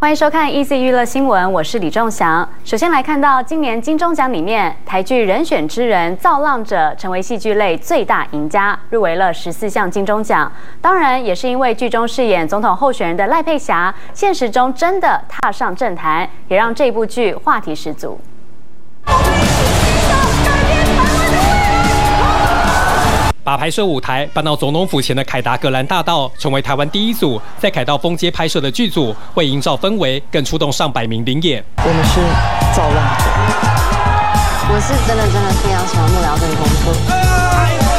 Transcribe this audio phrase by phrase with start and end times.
[0.00, 2.48] 欢迎收看《EC 娱乐新闻》，我是李仲祥。
[2.64, 10.50] 首先来看到今年金钟奖里面，台剧《人选之人造浪者》成为戏剧类最大赢家，入围了十四项金钟奖。
[10.80, 18.18] 当然，也是因为剧中饰演总统候选人的赖佩霞，现实中真的踏上政坛，也让这部剧话题十足。
[23.50, 31.60] 把拍摄舞台搬到总统府前的凯达格兰大道，成为台湾第一组在凯道风街拍摄的剧组，为营造氛围，更出动上百名领演。
[31.78, 32.20] 我们是
[32.72, 33.24] 造浪者，
[34.72, 37.89] 我是真的真的非常喜欢幕僚这个工作。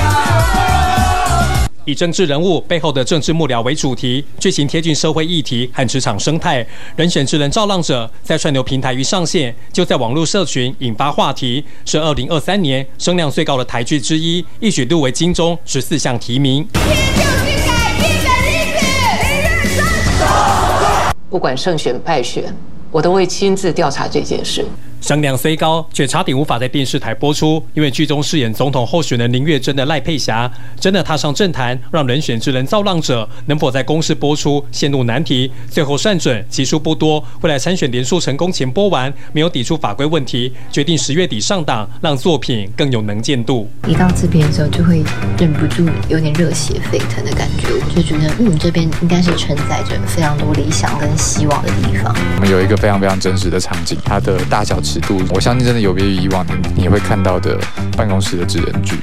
[1.86, 6.66] 以政治人物背后的政治幕僚为主题，剧情贴近社会议题和职场生态。
[6.96, 16.68] 人选之人造浪者在串流平台一上线，就在网络社群引发话题，是二零二三年声量最高的台剧之一，一举入围金钟十四项提名。
[21.30, 22.56] 不管胜选败选，
[22.92, 24.66] 我都会亲自调查这件事。
[25.02, 30.50] 声量虽高，却差点无法在电视台播出，因为剧中饰演总统候选人林月珍的赖佩霞
[30.80, 35.52] 真的踏上政坛，让人选之人造浪者能否在公视播出陷入难题。
[35.70, 43.68] 最后算准集数不多，未来参选连数成功前播完，没有抵触法规问题，决定十月底上档，让作品更有能见度。
[43.88, 45.04] 一到这边的时候，就会
[45.40, 52.16] 忍不住有点热血沸腾的感觉，我就觉得嗯，这边应该是承载着非常多理想跟希望的地方。
[52.36, 54.80] 我们有一个非常非常真实的场景，它的大小。
[54.92, 57.58] 尺度，我相信真的有别于以往你会看到的
[57.96, 58.96] 办公室的职人剧。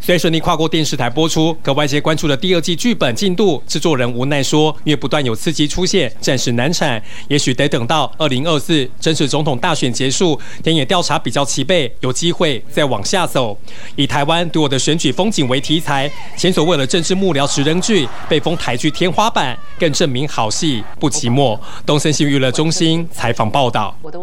[0.00, 13.56] 虽顺利跨过电视台播出，可外界关注的第二季剧本进度，制作人无奈说，因为不断有刺激出现，暂时难产，也许得等到二零二四真实总统大选结束，田野调查比较齐备，有机会再往下走。
[13.96, 21.58] 以台湾独有的选举风景为题材，前所未有的政治幕僚职人剧被封台剧天花板，更证明好戏不寂寞。
[21.84, 23.94] 东森新闻娱乐中心采访报道。
[24.00, 24.18] 我的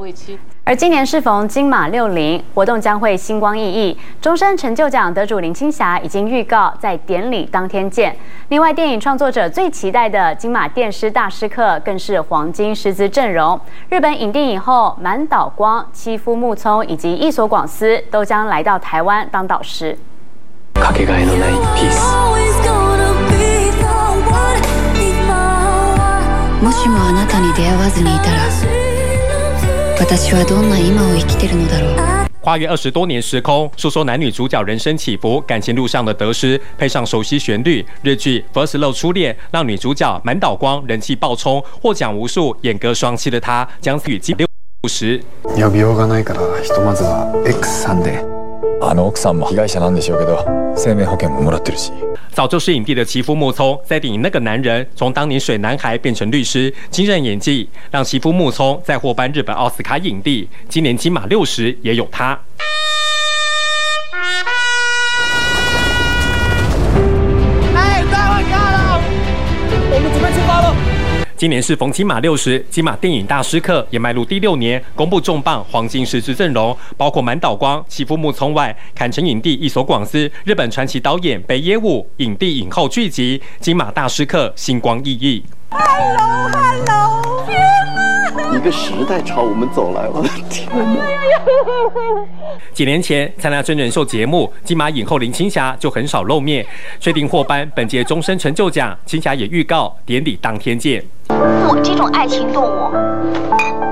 [0.68, 3.96] 而今年适逢金马六零，活动将会星光熠熠。
[4.20, 8.18] 终身成就奖得主林青霞已经预告在典礼当天见。
[8.48, 13.62] 另外，电影创作者最期待的金马电狮大师课更是黄金师资阵容。
[13.90, 19.96] 日本影帝影后满岛光、妻夫木聪以及一所广司都将来到台湾当导师。
[32.42, 42.56] 跨越二十多年时空，诉说男女主角人生起伏、感情路上的得失，配上熟悉旋律，日剧《First Love 初恋》让女主角满岛光人气爆冲，获奖无数。
[42.62, 44.48] 演歌双栖的她，将与金六
[44.88, 45.20] 十。
[52.32, 60.48] 早就是影帝的其夫木聪，在电影《那个男人》从当年水男孩变成律师，惊艳演技让其夫木聪再获颁日本奥斯卡影帝。
[60.68, 62.38] 今年金马六十也有他。
[71.38, 85.44] 今年是逢金马六十，金马电影大师课也迈入第六年，公布重磅黄金师资阵容，包括满岛光、妻夫木聪外，坎城影帝一所广司、日本传奇导演北野武，影帝影后聚集，金马大师课星光熠熠。
[85.72, 87.60] Hello，Hello，天
[87.94, 88.58] 哪！
[88.58, 91.06] 一个时代朝我们走来，我的天哪！
[92.74, 96.66] 几年前参加真人秀节目，金马影后林青霞就很少露面，
[97.02, 101.04] 确定获颁本届终身成就奖，青霞也预告典礼当天见。
[101.68, 102.92] 我这种爱情动物，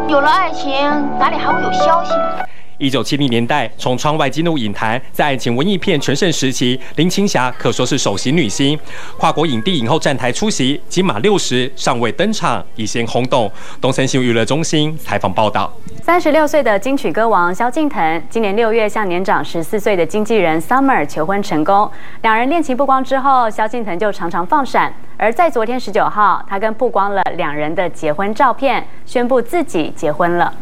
[0.09, 0.72] 有了爱情
[1.19, 2.46] 哪里还会有消息呢？
[2.84, 8.78] 一九七零年代，从窗外进入影坛，在爱情文艺片全盛时期，林青霞可说是首席女星。
[9.18, 13.50] 跨国影帝影后站台出席，金马六十尚未登场，已先轰动。
[13.80, 15.72] 东森新闻娱乐中心采访报道。
[16.02, 21.90] 三十六岁的金曲歌王萧敬腾，今年六月向年长十四岁的经纪人 Summer 求婚成功。
[22.22, 24.94] 两人恋情曝光之后，萧敬腾就常常放闪。
[25.16, 30.54] 而在昨天十九号，他跟曝光了两人的结婚照片，宣布自己结婚了。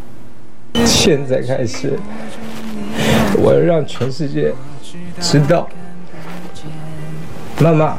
[0.86, 1.98] 现在开始，
[3.38, 4.54] 我要让全世界
[5.20, 5.68] 知道，
[7.60, 7.98] 妈妈，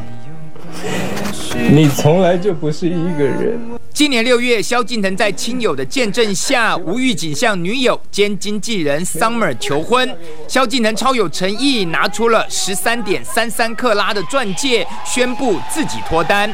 [1.71, 3.59] 你从来就不是一个人。
[3.93, 10.17] 今年六月，萧敬腾在亲友的见证下，无预警向女友兼经纪人 Summer 求婚。
[10.49, 16.53] 萧敬腾超有诚意，拿出了十三点三三克拉的钻戒，宣布自己脱单。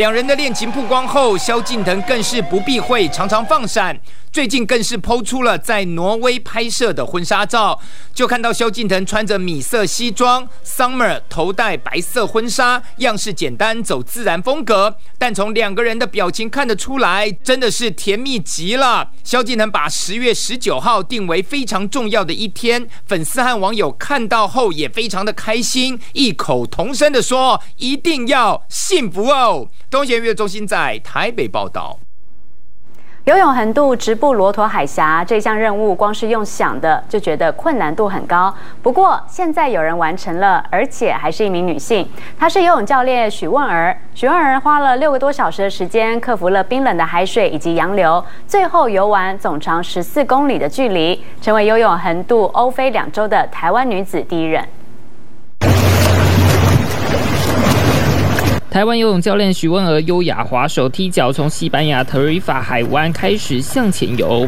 [0.00, 4.00] 两人的恋情曝光后，萧敬腾更是不避讳，常常放闪。
[4.32, 7.78] 最近更是 PO 出了在挪威拍摄的婚纱照，
[8.14, 14.96] 就看到萧敬腾穿着米色西装，Summer 头戴白色婚纱，样式简单，走自然风格。
[15.18, 19.10] 但从两个人的表情看得出来，真的是甜蜜极了。
[19.22, 31.98] 萧敬腾把十月十九号定为非常重要的一天，粉丝和网友看到后也非常的开心，异口同声的说：“一定要幸福哦！”东协娱乐中心在台北报道。
[33.24, 38.54] 游泳横渡直布罗陀海峡这项任务，光是用想的就觉得困难度很高。
[38.82, 42.08] 不过现在有人完成了，而且还是一名女性。
[42.38, 44.00] 她是游泳教练许问儿。
[44.14, 54.64] 许问儿花了六个多小时的时间，克服了冰冷的海水以及洋流，最后游完总长十四公里的距离，成为游泳横渡欧非两洲的台湾女子第一人。
[58.70, 64.46] 台湾游泳教练许汶儿优雅划手踢脚，从西班牙特瑞法海湾开始向前游。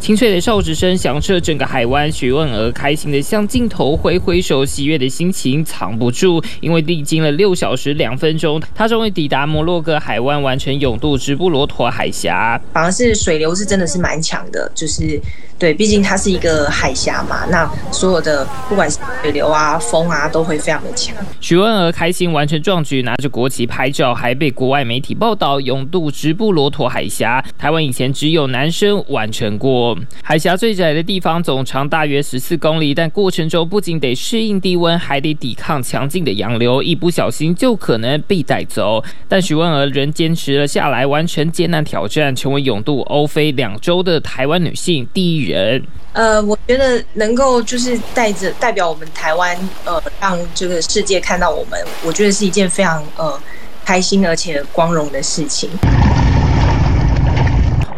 [0.00, 12.60] 清脆的哨子声响彻整个海湾，许汶儿开心地向镜头挥挥手，喜悦的心情藏不住，因为历经了六小时两分钟，他终于抵达摩洛哥海湾，完成泳渡直布罗陀海峡。
[12.72, 15.20] 反而是水流是真的是蛮强的，就是。
[15.58, 21.14] 对，毕竟它是一个海峡嘛，那所有的不管是水流啊、风啊，都会非常的强。
[21.40, 27.44] 许汶儿开心完成壮举，拿着国旗拍照，还被国外媒体报道勇渡直布罗陀海峡。
[27.58, 29.98] 台湾以前只有男生完成过。
[30.22, 39.02] 海峡最窄的地方总长大约十四公里，但过程中不仅得适应低温，还得抵抗强劲的洋流，一不小心就可能被带走。
[39.26, 45.47] 但许汶儿仍坚持了下来，完成艰难挑战，成为勇渡欧非两周的台湾女性第一人。
[45.48, 53.40] 人，呃，我觉得能够就是带着代表我们台湾，呃，让这个世界看到我们，我觉得是一件非常呃
[53.84, 55.70] 开心而且光荣的事情。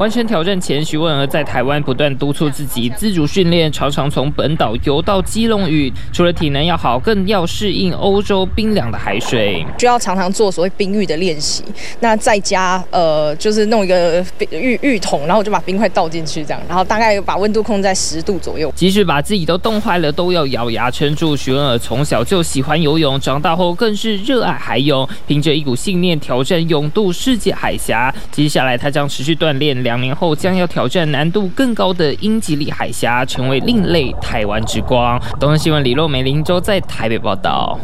[0.00, 5.93] 完成挑战前，徐文儿在台湾不断督促自己自主训练，常常从本岛游到基隆屿。
[6.11, 11.62] 除了体能要好，更要适应欧洲冰凉的海水，需要常常做所谓冰浴的练习。
[12.00, 18.73] 那在家，呃，就是弄一个浴浴桶，然后就把冰块倒进去，这样，然后大概把温度控制在十度左右。
[18.75, 21.37] 即使把自己都冻坏了，都要咬牙撑住。
[21.37, 28.11] 徐文儿从小就喜欢游泳，长大后更是热爱海泳，凭着一股信念挑战勇渡世界海峡。
[28.32, 29.90] 接下来，他将持续锻炼。
[29.91, 35.21] 两年后将要挑战难度更高的英吉利海峡，成为另类台湾之光。
[35.41, 37.77] 东森新闻李洛梅、林州在台北报道。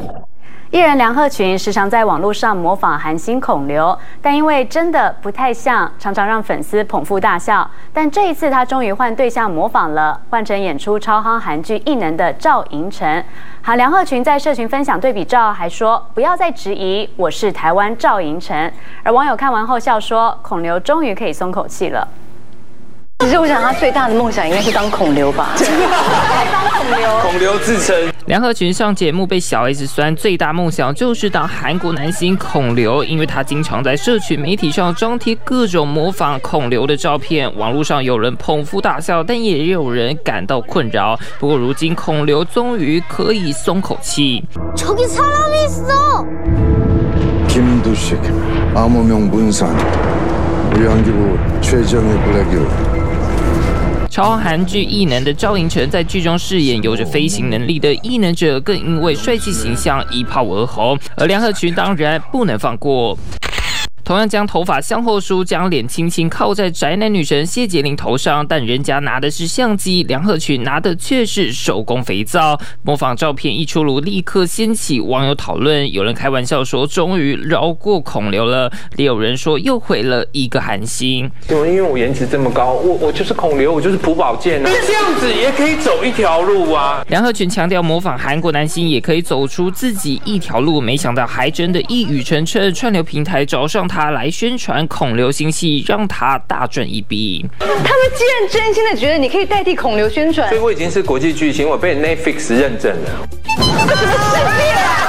[0.77, 7.67] 艺人梁鹤群时常在网络上模仿韩星孔刘，但因为真的不太像，常常让粉丝捧腹大笑。
[7.95, 13.25] 但这一次他终于换对象模仿了，换成演出超夯韩剧《异能》的赵寅成。
[13.63, 18.71] 好，梁鹤群在社群分享对比照，还说不要再质疑我是台湾赵寅成。
[19.03, 22.07] 而网友看完后笑说，孔刘终于可以松口气了。
[23.21, 27.97] 其实我想他最大的梦想应该是当孔刘吧，当孔刘，孔刘自称。
[28.27, 41.19] 梁和群上节目被小 S 酸，最大梦想就是当韩国男星孔刘，因为他经常在社群媒体上张贴各种模仿孔刘的照片，网络上有人捧腹大笑，但也有人感到困扰。
[41.39, 44.45] 不过如今孔刘终于可以松口气。
[54.17, 60.99] 超韩剧《异能》的赵寅成在剧中饰演有着飞行能力的异能者，更因为帅气形象一炮而红。
[61.19, 63.15] 而梁赫群当然不能放过。
[64.07, 72.57] 同样将头发向后梳，将脸轻轻靠在宅男女神谢洁玲头上，但人家拿的是相机，梁鹤群拿的却是手工肥皂。
[72.85, 75.93] 模仿照片一出炉，立刻掀起网友讨论。
[75.93, 87.05] 有人开玩笑说：“终于饶过孔刘了。”也有人说：“又毁了一个韩星。”因为我颜值这么高，我我就是孔刘，我就是朴宝剑啊，这样子也可以走一条路啊。
[87.09, 93.96] 梁赫群强调模仿韩国男星也可以走出自己一条路，没想到还真的一语成谶，串流平台找上他。
[93.97, 97.47] 他来宣传孔刘新戏，让他大赚一笔。
[97.61, 97.81] 他们
[98.15, 103.27] 既然真心的觉得你可以代替孔刘宣传，所以我已经是国际巨星，我被 Netflix 认证了。
[103.47, 105.06] 这什么世界啊！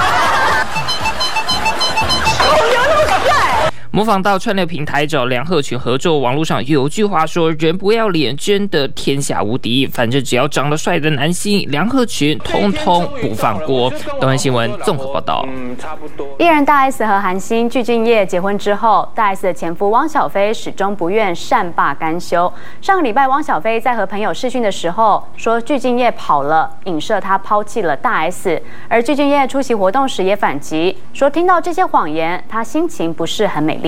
[3.98, 13.92] 模仿到串流平台找梁鹤群合作，网络上有句话说：“人不要脸，真的天下无敌。”反正只要长得帅的男星，梁鹤群通通不放过。
[14.22, 15.44] 东安新闻综合报道。
[15.48, 16.28] 嗯，差不多。
[16.38, 22.54] 艺人大 S 和韩星具俊晔结婚之后，大 S 的前夫汪小菲始终不愿善罢甘休。
[22.80, 28.62] 上个礼拜，汪小菲在和朋友视讯的时候说具俊晔跑了，影射他抛弃了大 S。
[28.88, 33.87] 而具俊晔出席活动时也反击说，听到这些谎言，他心情不是很美丽。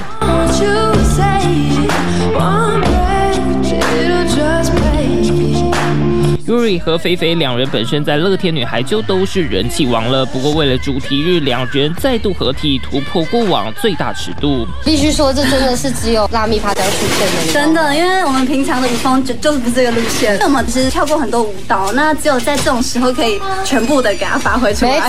[6.49, 14.67] Yuri 和菲菲两人本身在乐天女孩就都是人气王了，不过为了主题日，两人再度合体，突破过往最大尺度。
[14.83, 20.39] 必须说，这真的是只有辣蜜趴才会出现的，真的，因为我们平常的舞风就就是不是这个路线。
[20.39, 24.91] 我们其实跳过很多舞蹈，那只有在这种时候可以全部的给它发挥出来。
[24.91, 24.99] 没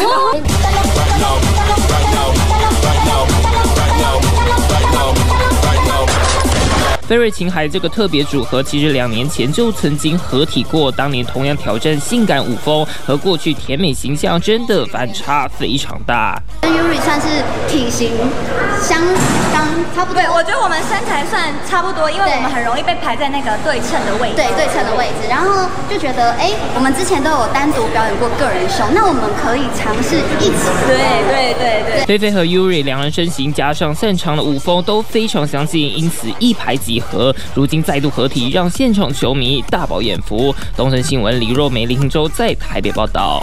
[7.11, 16.41] 菲瑞琴海这个特别组合，其实两年前就曾经合体过，当年同样挑战性感舞风，和过去甜美形象真的反差非常大。
[17.11, 17.27] 算是
[17.67, 18.13] 体型
[18.81, 19.03] 相
[19.53, 30.95] 当差不多，对，我觉得我们身材算差不多，因为我们很容易被排在那个对称的位置，对，对称的位置，然后就觉得，哎，我们之前都有单独表演过个人秀，那我们可以尝试一起，对
[31.27, 32.07] 对对对。
[32.07, 40.55] 菲菲和 Yuri 两人身形加上擅长的舞风都非常相近，因此一拍即合，如今再度合体，让现场球迷大饱眼福。
[40.77, 43.43] 东森新闻李若梅、李庆洲在台北报道。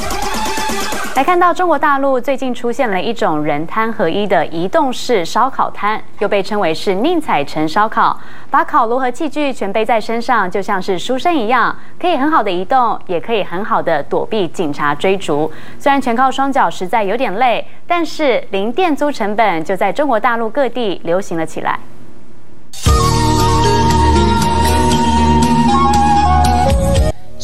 [1.17, 8.15] 来看到中国大陆最近出现了一种人摊合一的移动式烧烤摊，又被称为是宁采臣烧烤，
[8.51, 15.51] 把烤炉和器具全背在身上，就像是书生一样，可以很好的移动，也可以很好的躲避警察追逐。
[15.79, 21.79] 虽然全靠双脚实在有点累，但是零店租成本就在中国大陆各地流行了起来。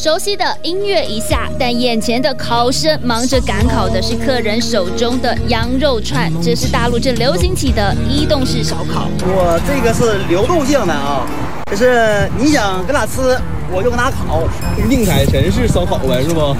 [0.04, 9.08] 熟悉的音乐一下，但眼前的考生忙着赶考的是客人手中的羊肉串，这是大陆正流行起的移动式烧烤。
[9.22, 11.26] 我这个是流动性的啊，
[11.70, 13.34] 就是你想跟哪吃，
[13.74, 14.42] 我就跟哪烤。
[14.88, 16.56] 宁采臣式烧烤呗，是不？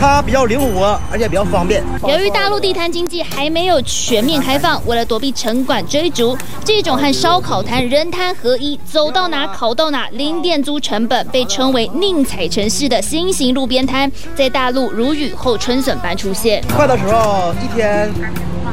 [0.00, 1.82] 它比较灵活，而且比较方便。
[2.04, 16.62] 由于大陆地摊经济还没有全面开放，为了躲避城管追逐，这种和烧烤摊人摊合一，走到哪烤到哪，零店租成本，被称为宁采臣式的新型路边摊，在大陆如雨后春笋般出现。
[16.76, 18.08] 快的时候一天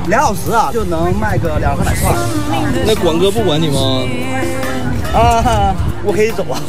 [0.07, 2.13] 两小时啊，就能卖个两三百串。
[2.85, 4.03] 那管哥不管你吗？
[5.15, 6.59] 啊，我可以走啊。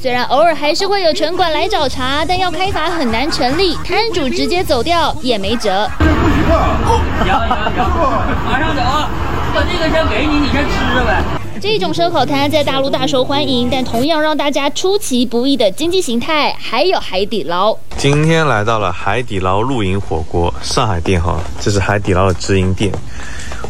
[0.00, 5.90] 虽然偶尔还是会有城管来找茬，但要开罚很难成立，摊主直接走掉也没辙。
[5.98, 6.78] 不行啊！
[7.24, 7.34] 行行
[7.74, 8.08] 行，
[8.46, 9.10] 马上走啊！
[9.52, 11.20] 我这个先给你，你先吃着呗。
[11.60, 17.76] 这种烧烤摊在大陆大受欢迎，但同样让大家出其不意的经济形态还有海底捞。
[17.96, 22.92] 今天来到了海底捞露营火锅上海店哈，这是海底捞的直营店。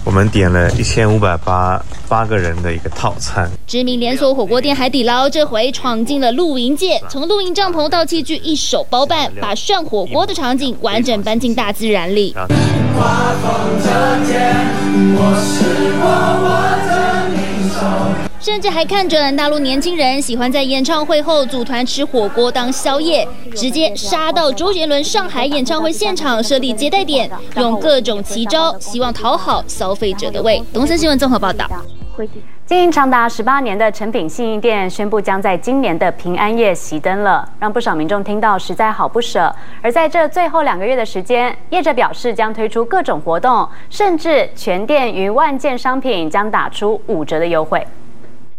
[0.05, 3.50] 我们点了一千五百八八个人的一个套餐。
[3.67, 12.35] 知名连锁火锅店海底捞这回闯进了露营界，从露营帐篷到器具一手包办，把涮火锅的场景完整搬进大自然里。
[18.41, 30.63] 甚至还看准大陆年轻人喜欢在演唱会后组团吃火锅当宵夜，直接杀到周杰伦上海演唱会现场设立接待点，用各种奇招，希望讨好消费者的胃。
[30.73, 31.67] 东森新闻综合报道。
[32.67, 39.55] 经营长达十八年的诚品信义店宣布将在今年的平安夜熄灯了，让不少民众听到实在好不舍。
[39.81, 47.87] 而在这最后两个月的时间，业者表示将推出各种活动，甚至全店逾万件商品将打出五折的优惠。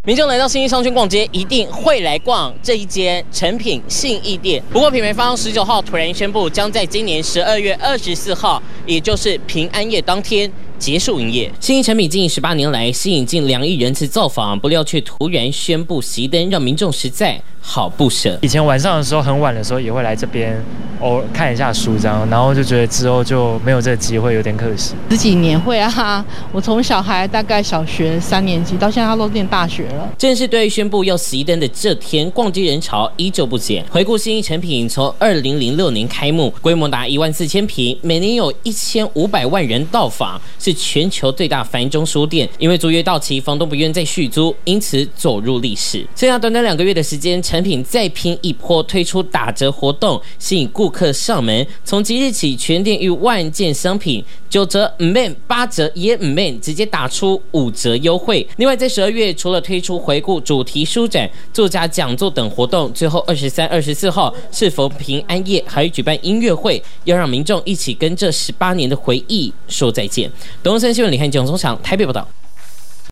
[0.06, 4.64] 民众来到信义商圈逛街，一定会来逛这一间诚品信义店。
[4.72, 11.52] 不过，品牌方十九号突然宣布，将在今年十二月二十四号，也就是平安夜当天结束营业。
[11.60, 18.40] 新一产品经营十八年来，吸引近两亿人次造访，不料却突然宣布熄灯，让民众实在好不舍。
[18.42, 20.60] 以前晚上的时候，很晚的时候也会来这边
[21.02, 24.96] 哦看一下书章，然后就觉得之后就没有这个机会，有点可惜。
[25.10, 30.10] 十几年会啊，我从小孩大概小学三年级到现在，他都念大学了。
[30.18, 33.86] 正是对宣布要熄灯的这天，逛街人潮依旧不减。
[33.92, 42.48] 回顾新一产品，从二零零六年开幕，规模达一万四千平，每年有一千五百万人到访，是是全球最大繁中书店。
[42.60, 46.06] 因为租约到期，房东不愿再续租，因此走入历史。
[46.16, 51.66] 剩下短短两个月的时间，产品再拼一波，推出打折活动，吸引顾客上门。
[51.84, 58.46] 从即日起，全店逾万件商品九折唔免，八折也唔免，直接打出五折优惠。
[58.58, 70.30] 另外，在十二月，除了推出回顾主题书展、作家讲座等活动，最后二十三、二十四号是逢平安夜，还举办音乐会，要让民众一起跟这十八年的回忆说再见。
[70.62, 72.28] 东森新闻李汉炯从场台北报道。